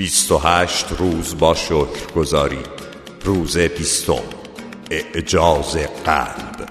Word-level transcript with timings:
28 0.00 0.86
روز 0.98 1.38
با 1.38 1.54
شکر 1.54 2.12
گذاری. 2.16 2.58
روز 3.24 3.58
بیستم. 3.58 4.22
اعجاز 4.90 5.76
قلب. 6.04 6.68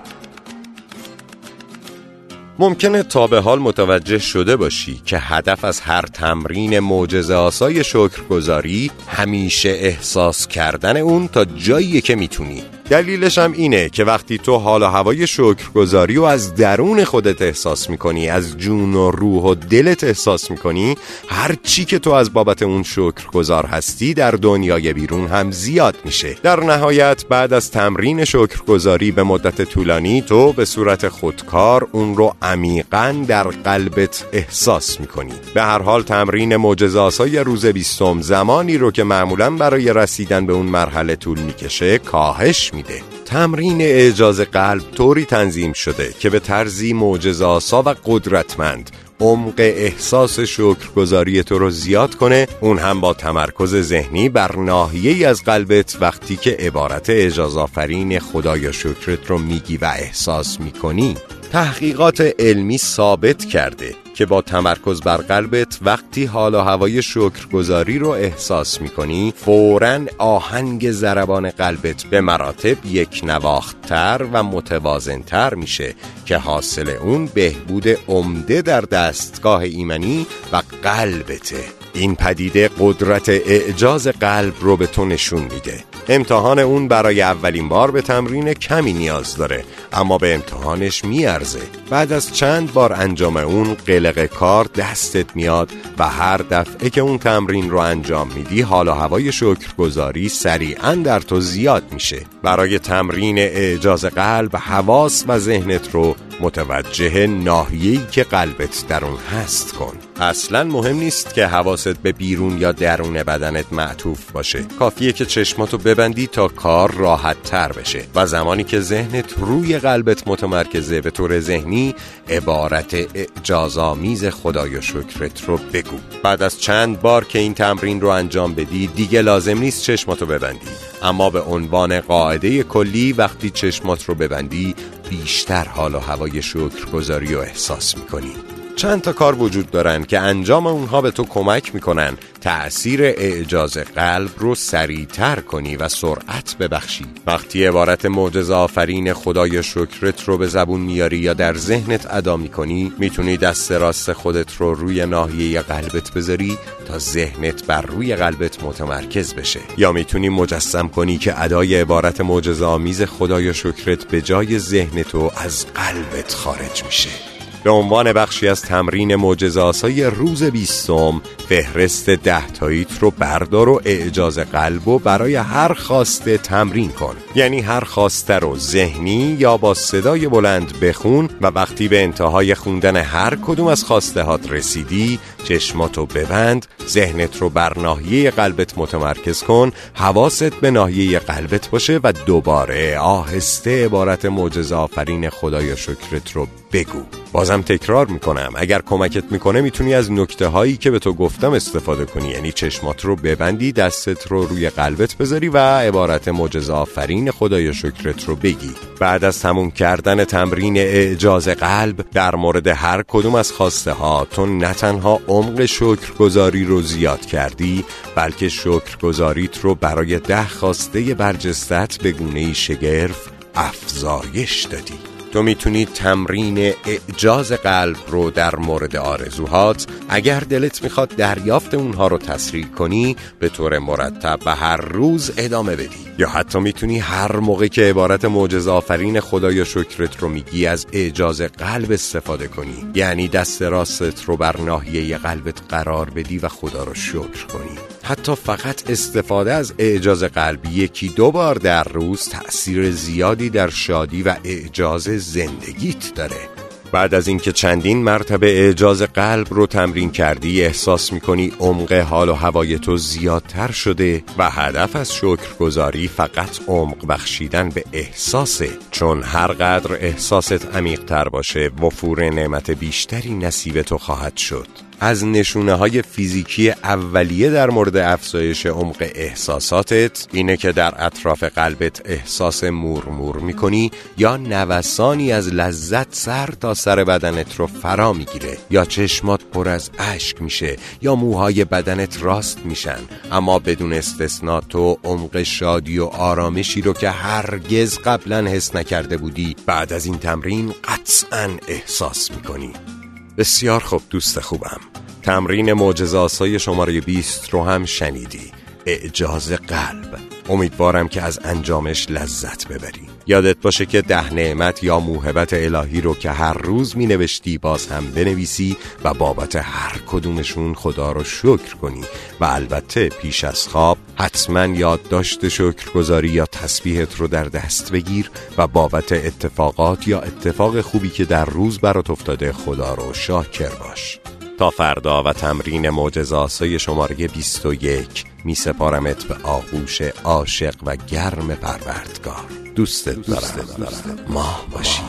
ممکنه 2.59 3.04
تا 3.04 3.27
به 3.27 3.39
حال 3.39 3.59
متوجه 3.59 4.20
شده 4.20 4.55
باشی 4.55 5.02
که 5.05 5.18
هدف 5.20 5.65
از 5.65 5.81
هر 5.81 6.02
تمرین 6.02 6.79
معجزه 6.79 7.34
آسای 7.34 7.84
شکرگزاری 7.84 8.91
همیشه 9.07 9.70
احساس 9.70 10.48
کردن 10.48 10.98
اون 10.98 11.27
تا 11.27 11.46
جایی 11.46 12.02
که 12.02 12.16
می‌تونی. 12.16 12.64
دلیلش 12.89 13.37
هم 13.37 13.51
اینه 13.51 13.89
که 13.89 14.03
وقتی 14.03 14.37
تو 14.37 14.57
حال 14.57 14.83
و 14.83 14.85
هوای 14.85 15.27
شکرگزاری 15.27 16.17
و 16.17 16.23
از 16.23 16.55
درون 16.55 17.03
خودت 17.03 17.41
احساس 17.41 17.89
می‌کنی 17.89 18.29
از 18.29 18.57
جون 18.57 18.93
و 18.93 19.11
روح 19.11 19.43
و 19.43 19.55
دلت 19.55 20.03
احساس 20.03 20.51
می‌کنی 20.51 20.97
هر 21.27 21.55
چی 21.63 21.85
که 21.85 21.99
تو 21.99 22.11
از 22.11 22.33
بابت 22.33 22.63
اون 22.63 22.83
شکرگزار 22.83 23.66
هستی 23.66 24.13
در 24.13 24.31
دنیای 24.31 24.94
بیرون 24.94 25.27
هم 25.27 25.52
زیاد 25.52 25.95
میشه. 26.05 26.35
در 26.44 26.63
نهایت 26.63 27.25
بعد 27.30 27.53
از 27.53 27.71
تمرین 27.71 28.25
شکرگزاری 28.25 29.11
به 29.11 29.23
مدت 29.23 29.61
طولانی 29.61 30.21
تو 30.21 30.53
به 30.53 30.66
صورت 30.66 31.08
خودکار 31.08 31.88
اون 31.91 32.16
رو 32.16 32.35
عمیقا 32.41 33.25
در 33.27 33.44
قلبت 33.44 34.25
احساس 34.33 34.99
می‌کنی. 34.99 35.33
به 35.53 35.61
هر 35.61 35.81
حال 35.81 36.03
تمرین 36.03 36.55
معجزاسای 36.55 37.39
روز 37.39 37.66
بیستم 37.66 38.21
زمانی 38.21 38.77
رو 38.77 38.91
که 38.91 39.03
معمولا 39.03 39.49
برای 39.49 39.94
رسیدن 39.94 40.45
به 40.45 40.53
اون 40.53 40.66
مرحله 40.66 41.16
طول 41.16 41.39
می‌کشه 41.39 41.97
کاهش 41.97 42.73
میده. 42.79 43.01
تمرین 43.25 43.81
اعجاز 43.81 44.39
قلب 44.39 44.81
طوری 44.95 45.25
تنظیم 45.25 45.73
شده 45.73 46.13
که 46.19 46.29
به 46.29 46.39
طرزی 46.39 46.93
معجزاسا 46.93 47.83
و 47.85 47.95
قدرتمند 48.05 48.91
عمق 49.19 49.53
احساس 49.57 50.39
شکرگزاری 50.39 51.43
تو 51.43 51.59
رو 51.59 51.69
زیاد 51.69 52.15
کنه 52.15 52.47
اون 52.61 52.77
هم 52.77 53.02
با 53.02 53.13
تمرکز 53.13 53.75
ذهنی 53.75 54.29
بر 54.29 54.55
ناحیه 54.55 55.27
از 55.27 55.44
قلبت 55.44 55.97
وقتی 56.02 56.36
که 56.36 56.58
عبارت 56.59 57.09
اعجاز 57.09 57.58
آفرین 57.58 58.19
خدایا 58.19 58.71
شکرت 58.71 59.27
رو 59.27 59.38
میگی 59.38 59.77
و 59.77 59.86
احساس 59.86 60.59
می‌کنی 60.59 61.17
تحقیقات 61.52 62.21
علمی 62.39 62.77
ثابت 62.77 63.45
کرده. 63.45 63.95
که 64.20 64.25
با 64.25 64.42
تمرکز 64.42 65.02
بر 65.02 65.17
قلبت 65.17 65.80
وقتی 65.81 66.25
حال 66.25 66.56
و 66.56 66.59
هوای 66.59 67.02
شکرگزاری 67.02 68.00
رو 68.00 68.09
احساس 68.09 68.81
می‌کنی 68.81 69.34
فورا 69.38 70.00
آهنگ 70.17 70.92
زربان 70.92 71.50
قلبت 71.50 72.03
به 72.03 72.22
مراتب 72.22 72.86
یک 72.86 73.22
نواختتر 73.23 74.28
و 74.34 74.44
متوازنتر 74.44 75.53
میشه 75.53 75.95
که 76.26 76.38
حاصل 76.38 76.89
اون 76.89 77.26
بهبود 77.26 77.88
عمده 78.08 78.61
در 78.61 78.81
دستگاه 78.81 79.61
ایمنی 79.61 80.26
و 80.52 80.61
قلبته. 80.83 81.78
این 81.94 82.16
پدیده 82.16 82.70
قدرت 82.80 83.30
اعجاز 83.30 84.08
قلب 84.08 84.54
رو 84.62 84.78
به 84.78 84.88
تو 84.88 85.06
نشون 85.06 85.42
میده. 85.42 85.84
امتحان 86.09 86.59
اون 86.59 86.88
برای 86.88 87.22
اولین 87.22 87.70
بار 87.70 87.92
به 87.92 88.02
تمرین 88.02 88.54
کمی 88.54 88.94
نیاز 88.94 89.36
داره 89.36 89.64
اما 89.94 90.17
به 90.17 90.34
امتحانش 90.36 91.06
میارزه. 91.06 91.62
بعد 91.90 92.14
از 92.14 92.36
چند 92.36 92.73
بار 92.73 92.94
انجام 92.94 93.38
اون 93.38 93.73
قلق 93.73 94.26
کار 94.26 94.66
دستت 94.76 95.36
میاد 95.36 95.72
و 95.98 96.10
هر 96.10 96.38
دفعه 96.38 96.90
که 96.90 97.02
اون 97.02 97.17
تمرین 97.17 97.70
رو 97.70 97.78
انجام 97.78 98.32
میدی 98.36 98.62
حال 98.62 98.88
و 98.88 98.92
هوای 98.92 99.32
شکرگزاری 99.32 100.30
سریعا 100.30 100.95
در 100.95 101.20
تو 101.20 101.40
زیاد 101.42 101.84
میشه. 101.94 102.26
برای 102.44 102.80
تمرین 102.80 103.38
اعجاز 103.38 104.06
قلب 104.06 104.56
حواس 104.56 105.26
و 105.28 105.40
ذهنت 105.40 105.92
رو 105.92 106.16
متوجه 106.42 107.28
ناحیه‌ای 107.28 108.00
که 108.12 108.23
قلبت 108.23 108.86
در 108.88 109.06
اون 109.06 109.18
هست 109.18 109.73
کن. 109.73 109.94
اصلا 110.22 110.64
مهم 110.64 110.95
نیست 110.95 111.34
که 111.34 111.48
حواست 111.48 111.98
به 111.98 112.12
بیرون 112.12 112.58
یا 112.58 112.72
درون 112.72 113.23
بدنت 113.23 113.73
معطوف 113.73 114.32
باشه. 114.32 114.64
کافیه 114.80 115.12
که 115.12 115.26
چشماتو 115.26 115.78
ببندی 115.78 116.28
تا 116.28 116.48
کار 116.48 116.92
راحت 116.92 117.44
تر 117.44 117.72
بشه 117.72 118.04
و 118.16 118.26
زمانی 118.26 118.64
که 118.64 118.80
ذهنت 118.80 119.33
روی 119.38 119.80
قلبت 119.80 120.28
متمرکزه 120.28 121.02
به 121.02 121.11
طور 121.11 121.39
ذهنی 121.39 121.95
عبارت 122.30 122.94
اعجازآمیز 122.94 124.26
خدای 124.26 124.76
و 124.76 124.82
شکرت 124.82 125.44
رو 125.48 125.58
بگو. 125.73 125.98
بعد 126.23 126.44
از 126.44 126.61
چند 126.61 127.02
بار 127.02 127.26
که 127.26 127.39
این 127.39 127.54
تمرین 127.54 128.01
رو 128.01 128.07
انجام 128.07 128.54
بدی 128.54 128.88
دیگه 128.88 129.22
لازم 129.22 129.57
نیست 129.57 129.83
چشماتو 129.83 130.25
ببندی. 130.25 130.88
اما 131.04 131.30
به 131.30 131.42
عنوان 131.42 132.00
قاعده 132.00 132.63
کلی 132.63 133.13
وقتی 133.13 133.50
چشمات 133.50 134.04
رو 134.04 134.15
ببندی 134.15 134.75
بیشتر 135.10 135.63
حال 135.63 135.95
و 135.95 136.00
هوای 136.00 136.42
شکرگزاری 136.42 137.36
و 137.36 137.39
احساس 137.39 137.98
می‌کنی. 137.98 138.33
چند 138.80 139.01
تا 139.01 139.13
کار 139.13 139.36
وجود 139.36 139.72
دارن 139.72 140.04
که 140.04 140.19
انجام 140.19 140.68
اونها 140.68 141.01
به 141.01 141.12
تو 141.12 141.24
کمک 141.24 141.75
می‌کنن. 141.75 142.18
تأثیر 142.42 143.04
اعجاز 143.04 143.78
قلب 143.78 144.30
رو 144.38 144.56
سریعتر 144.56 145.40
کنی 145.40 145.75
و 145.75 145.88
سرعت 145.90 146.56
ببخشی. 146.60 147.06
وقتی 147.28 147.66
عبارت 147.66 148.06
معجزه 148.06 148.54
آفرین 148.54 149.13
خدای 149.13 149.63
شکرت 149.63 150.24
رو 150.24 150.38
به 150.38 150.48
زبون 150.48 150.81
میاری 150.81 151.18
یا 151.18 151.34
در 151.34 151.57
ذهنت 151.57 152.07
ادا 152.13 152.38
می‌کنی 152.38 152.94
می‌تونی 152.98 153.38
دست 153.38 153.72
راست 153.72 154.13
خودت 154.13 154.56
رو 154.56 154.74
روی 154.74 155.06
ناحیه 155.06 155.62
قلبت 155.62 156.12
بذاری 156.12 156.57
تا 156.88 157.00
ذهنت 157.00 157.66
بر 157.66 157.81
روی 157.81 158.16
قلبت 158.16 158.63
متمرکز 158.63 159.34
بشه. 159.34 159.60
یا 159.78 159.92
می‌تونی 159.92 160.30
مجسم 160.30 160.88
کنی 160.88 161.18
که 161.18 161.42
ادای 161.44 161.75
عبارت 161.75 162.22
معجزه 162.22 162.66
آمیز 162.66 163.01
خدای 163.01 163.54
شکرت 163.54 164.07
به 164.07 164.22
جای 164.22 164.60
ذهن 164.60 165.04
تو 165.04 165.31
از 165.38 165.66
قلبت 165.66 166.34
خارج 166.34 166.84
میشه. 166.86 167.29
به 167.63 167.69
عنوان 167.69 168.13
بخشی 168.13 168.47
از 168.47 168.62
تمرین 168.62 169.15
معجزاسای 169.15 170.03
روز 170.03 170.44
بیستم 170.44 171.21
فهرست 171.50 172.09
ده 172.09 172.47
تاییت 172.47 173.00
رو 173.00 173.12
بردار 173.12 173.69
و 173.69 173.81
اعجاز 173.86 174.39
قلب 174.39 174.88
و 174.88 175.00
برای 175.00 175.36
هر 175.36 175.74
خواسته 175.74 176.38
تمرین 176.38 176.89
کن. 176.89 177.15
یعنی 177.36 177.62
هر 177.62 177.83
خواسته 177.83 178.33
رو 178.33 178.57
ذهنی 178.57 179.38
یا 179.39 179.57
با 179.57 179.74
صدای 179.74 180.27
بلند 180.27 180.80
بخون 180.80 181.30
و 181.42 181.48
وقتی 181.48 181.88
به 181.88 182.03
انتهای 182.03 182.56
خوندن 182.56 182.95
هر 182.95 183.36
کدوم 183.36 183.68
از 183.68 183.83
خواسته 183.83 184.24
هات 184.24 184.51
رسیدی 184.51 185.19
چشماتو 185.44 186.06
ببند 186.06 186.65
ذهنت 186.88 187.38
رو 187.38 187.50
بر 187.50 187.80
ناحیه 187.80 188.31
قلبت 188.31 188.77
متمرکز 188.77 189.44
کن 189.44 189.71
حواست 189.94 190.53
به 190.53 190.71
ناحیه 190.71 191.19
قلبت 191.19 191.69
باشه 191.69 192.00
و 192.03 192.13
دوباره 192.25 193.00
آهسته 193.00 193.86
عبارت 193.86 194.25
معجزه 194.25 194.75
آفرین 194.75 195.30
خدای 195.30 195.77
شکرت 195.77 196.31
رو 196.31 196.48
بگو. 196.74 197.03
بازم 197.31 197.62
تکرار 197.62 198.07
می‌کنم. 198.07 198.50
اگر 198.56 198.81
کمکت 198.81 199.31
می‌کنه 199.31 199.62
می‌تونی 199.62 199.94
از 199.94 200.12
نکته 200.12 200.48
هایی 200.48 200.78
که 200.78 200.92
به 200.92 201.00
تو 201.00 201.13
گفتم 201.13 201.54
استفاده 201.54 202.06
کنی. 202.06 202.30
یعنی 202.30 202.51
چشمات 202.51 203.06
رو 203.06 203.16
ببندی 203.16 203.72
دستت 203.72 204.28
رو 204.28 204.45
روی 204.45 204.69
قلبت 204.69 205.16
بذاری 205.16 205.50
و 205.50 205.57
عبارت 205.57 206.28
معجزه 206.28 206.74
آفرین 206.74 207.31
خدای 207.31 207.74
شکرت 207.74 208.25
رو 208.25 208.36
بگی. 208.36 208.72
بعد 209.00 209.24
از 209.24 209.40
تموم 209.40 209.72
کردن 209.72 210.24
تمرین 210.24 210.78
اعجاز 210.78 211.48
قلب 211.48 212.06
در 212.13 212.36
مورد 212.36 212.68
هر 212.68 213.04
کدوم 213.07 213.36
از 213.36 213.51
خواسته 213.51 213.92
ها 213.92 214.28
تو 214.31 214.46
نه 214.46 214.74
تنها 214.74 215.19
عمق 215.28 215.66
شکرگزاری 215.66 216.66
رو 216.66 216.81
زیاد 216.81 217.25
کردی 217.25 217.86
بلکه 218.16 218.50
شکرگزاریت 218.50 219.60
رو 219.60 219.75
برای 219.75 220.19
ده 220.19 220.48
خواسته 220.48 221.13
برجستت 221.13 221.98
به 222.04 222.12
گونه 222.12 222.54
شگرف 222.54 223.28
افزایش 223.56 224.63
دادی. 224.63 225.19
تو 225.31 225.44
می‌تونی 225.44 225.86
تمرین 225.86 226.57
اعجاز 226.57 227.51
قلب 227.51 227.98
رو 228.07 228.31
در 228.31 228.56
مورد 228.56 228.95
آرزوهات 228.95 229.88
اگر 230.10 230.40
دلت 230.40 230.84
می‌خواد 230.84 231.10
دریافت 231.10 231.74
اونها 231.74 232.07
رو 232.07 232.18
تسریع 232.18 232.66
کنی 232.66 233.16
به 233.40 233.50
طور 233.50 233.80
مرتب 233.80 234.40
و 234.45 234.56
هر 234.56 234.78
روز 234.78 235.31
ادامه 235.38 235.75
بدی. 235.75 236.10
یا 236.18 236.30
حتی 236.30 236.60
می‌تونی 236.60 237.00
هر 237.00 237.36
موقع 237.36 237.68
که 237.68 237.81
عبارت 237.81 238.25
معجز 238.25 238.68
آفرین 238.68 239.19
خدای 239.19 239.66
شکرت 239.66 240.19
رو 240.19 240.30
میگی 240.30 240.66
از 240.66 240.88
اعجاز 240.94 241.42
قلب 241.42 241.92
استفاده 241.92 242.48
کنی. 242.48 242.86
یعنی 242.96 243.28
دست 243.28 243.62
راستت 243.62 244.24
رو 244.24 244.38
بر 244.38 244.62
ناحیه 244.62 245.18
قلبت 245.18 245.62
قرار 245.69 246.10
بدی 246.10 246.38
و 246.38 246.48
خدا 246.48 246.84
رو 246.84 246.94
شکر 246.94 247.46
کنی. 247.54 247.99
حتی 248.10 248.36
فقط 248.36 248.90
استفاده 248.90 249.54
از 249.54 249.74
اعجاز 249.78 250.24
قلب 250.24 250.66
یکی 250.66 251.10
دو 251.10 251.32
بار 251.32 251.56
در 251.56 251.84
روز 251.84 252.30
تأثیر 252.30 252.92
زیادی 252.92 253.50
در 253.50 253.70
شادی 253.70 254.24
و 254.24 254.36
اعجاز 254.44 255.04
زندگیت 255.04 256.14
داره. 256.16 256.50
بعد 256.92 257.14
از 257.14 257.28
اینکه 257.28 257.52
چندین 257.52 258.04
مرتبه 258.04 258.48
اعجاز 258.48 259.02
قلب 259.02 259.48
رو 259.50 259.68
تمرین 259.68 260.12
کردی 260.12 260.64
احساس 260.64 261.14
می‌کنی 261.14 261.52
عمق 261.60 261.94
حال 261.94 262.30
و 262.30 262.34
هوای 262.34 262.80
تو 262.80 262.98
زیادتر 262.98 263.72
شده 263.72 264.24
و 264.38 264.50
هدف 264.50 264.96
از 264.96 265.14
شکرگزاری 265.14 266.08
فقط 266.08 266.60
عمق 266.68 267.08
بخشیدن 267.08 267.70
به 267.70 267.84
احساسه. 267.94 268.70
چون 268.92 269.24
هر 269.24 269.48
قدر 269.48 269.94
احساست 269.94 270.76
عمیقتر 270.76 271.30
باشه 271.30 271.72
وفور 271.82 272.30
نعمت 272.30 272.72
بیشتری 272.72 273.34
نصیب 273.34 273.82
تو 273.82 273.98
خواهد 273.98 274.38
شد. 274.38 274.88
از 275.00 275.25
نشونه 275.25 275.74
های 275.74 276.01
فیزیکی 276.01 276.69
اولیه 276.69 277.50
در 277.50 277.69
مورد 277.69 277.98
افزایش 277.98 278.66
عمق 278.66 279.12
احساساتت 279.16 280.28
اینه 280.31 280.57
که 280.57 280.72
در 280.72 281.06
اطراف 281.06 281.44
قلبت 281.44 282.01
احساس 282.06 282.63
مورمور 282.63 283.38
می‌کنی 283.38 283.92
یا 284.18 284.38
نوسانی 284.38 285.31
از 285.31 285.48
لذت 285.48 286.07
سر 286.16 286.50
تا 286.62 286.74
سر 286.74 287.04
بدنت 287.04 287.56
رو 287.56 287.68
فرا 287.68 288.13
می‌گیره 288.13 288.57
یا 288.69 288.86
چشمات 288.86 289.44
پر 289.44 289.69
از 289.69 289.90
اشک 290.00 290.42
میشه 290.42 290.78
یا 291.01 291.16
موهای 291.16 291.66
بدنت 291.66 292.24
راست 292.24 292.60
میشن. 292.66 293.00
اما 293.31 293.60
بدون 293.60 293.94
استثنا 293.94 294.62
تو 294.62 294.98
عمق 295.04 295.44
شادی 295.44 296.00
و 296.00 296.06
آرامشی 296.06 296.81
رو 296.81 296.94
که 296.94 297.10
هرگز 297.10 298.00
قبلا 298.00 298.50
حس 298.50 298.75
نکرده 298.75 299.18
بودی 299.18 299.56
بعد 299.66 299.94
از 299.94 300.06
این 300.06 300.18
تمرین 300.18 300.74
قطعا 300.84 301.50
احساس 301.68 302.31
می‌کنی. 302.31 302.99
بسیار 303.39 303.80
خوب 303.80 304.01
دوست 304.09 304.39
خوبم. 304.39 304.80
تمرین 305.24 305.74
معجزه 305.74 306.18
شماره 306.57 307.01
20 307.01 307.50
رو 307.50 307.63
هم 307.63 307.86
شنیدی. 307.86 308.51
اعجاز 308.86 309.51
قلب. 309.51 310.38
امیدوارم 310.50 311.07
که 311.07 311.22
از 311.22 311.40
انجامش 311.44 312.10
لذت 312.10 312.68
ببری. 312.68 313.10
یادت 313.28 313.57
باشه 313.62 313.86
که 313.86 314.01
ده 314.01 314.34
نعمت 314.34 314.84
یا 314.84 315.00
موهبت 315.00 315.54
الهی 315.54 316.01
رو 316.01 316.16
که 316.16 316.31
هر 316.31 316.54
روز 316.54 316.98
می 316.98 317.06
نوشتی 317.06 317.57
باز 317.57 317.88
هم 317.88 318.12
بنویسی 318.12 318.78
و 319.04 319.13
بابت 319.13 319.56
هر 319.56 319.98
کدومشون 320.07 320.74
خدا 320.74 321.12
رو 321.12 321.24
شکر 321.24 321.75
کنی. 321.81 322.04
و 322.40 322.46
البته 322.46 323.10
پیش 323.10 323.44
از 323.44 323.68
خواب 323.68 323.98
حتما 324.16 324.66
یادداشت 324.66 325.48
شکرگزاری 325.48 326.30
یا 326.30 326.46
تسبیحت 326.46 327.16
رو 327.16 327.28
در 327.28 327.44
دست 327.44 327.92
بگیر 327.92 328.31
و 328.57 328.68
بابت 328.68 329.12
اتفاقات 329.12 330.07
یا 330.07 330.19
اتفاق 330.19 330.81
خوبی 330.81 331.10
که 331.10 331.25
در 331.25 331.46
روز 331.46 331.80
برات 331.80 332.10
افتاده 332.10 332.51
خدا 332.51 332.94
رو 332.94 333.13
شاکر 333.13 333.69
باش. 333.69 334.19
تا 334.60 334.69
فردا 334.69 335.24
و 335.24 335.34
تمرین 335.34 335.90
معجزاسای 335.90 336.80
شماره 336.80 337.16
21 337.16 338.29
می 338.44 338.56
سپارمت 338.56 339.24
به 339.24 339.36
آغوش 339.44 340.01
عاشق 340.01 340.75
و 340.86 340.95
گرم 340.95 341.47
پروردگار. 341.47 342.45
دوستت 342.75 343.27
دارم, 343.27 343.41
دوست 343.77 344.03
دارم. 344.06 344.19
ماه 344.27 344.65
باشی. 344.71 345.01